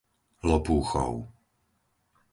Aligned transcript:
Lopúchov 0.47 1.15